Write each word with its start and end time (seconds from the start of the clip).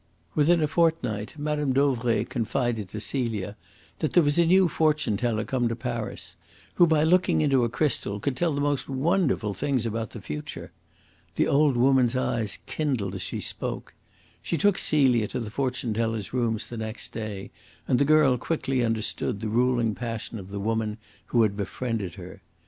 Within 0.33 0.63
a 0.63 0.67
fortnight 0.67 1.37
Mme. 1.37 1.73
Dauvray 1.73 2.23
confided 2.23 2.89
to 2.89 2.99
Celia 2.99 3.55
that 3.99 4.13
there 4.13 4.23
was 4.23 4.39
a 4.39 4.47
new 4.47 4.67
fortune 4.67 5.15
teller 5.15 5.43
come 5.43 5.67
to 5.67 5.75
Paris, 5.75 6.35
who, 6.73 6.87
by 6.87 7.03
looking 7.03 7.41
into 7.43 7.63
a 7.63 7.69
crystal, 7.69 8.19
could 8.19 8.35
tell 8.35 8.51
the 8.51 8.61
most 8.61 8.89
wonderful 8.89 9.53
things 9.53 9.85
about 9.85 10.09
the 10.09 10.19
future. 10.19 10.71
The 11.35 11.45
old 11.47 11.77
woman's 11.77 12.15
eyes 12.15 12.57
kindled 12.65 13.13
as 13.13 13.21
she 13.21 13.41
spoke. 13.41 13.93
She 14.41 14.57
took 14.57 14.79
Celia 14.79 15.27
to 15.27 15.39
the 15.39 15.51
fortune 15.51 15.93
teller's 15.93 16.33
rooms 16.33 16.71
next 16.71 17.11
day, 17.13 17.51
and 17.87 17.99
the 17.99 18.03
girl 18.03 18.39
quickly 18.39 18.83
understood 18.83 19.39
the 19.39 19.49
ruling 19.49 19.93
passion 19.93 20.39
of 20.39 20.49
the 20.49 20.59
woman 20.59 20.97
who 21.27 21.43
had 21.43 21.55
befriended 21.55 22.15
her. 22.15 22.41